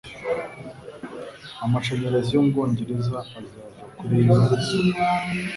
amashanyarazi 1.65 2.31
yo 2.33 2.41
mu 2.43 2.51
Bwongereza 2.53 2.99
azava 3.21 3.21
kuri 3.97 4.13
iyo 4.21 4.35
isoko 4.59 5.01